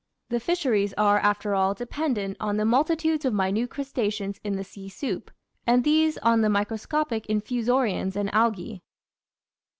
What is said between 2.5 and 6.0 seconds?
the multitudes of minute crusta ceans in the sea soup, and